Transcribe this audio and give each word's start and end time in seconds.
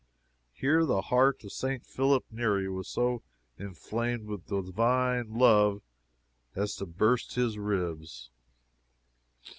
"Here 0.53 0.83
the 0.83 1.03
heart 1.03 1.43
of 1.43 1.51
St. 1.51 1.85
Philip 1.85 2.25
Neri 2.31 2.67
was 2.67 2.87
so 2.87 3.21
inflamed 3.59 4.25
with 4.25 4.47
divine 4.47 5.35
love 5.37 5.83
as 6.55 6.75
to 6.77 6.87
burst 6.87 7.35
his 7.35 7.59
ribs." 7.59 8.31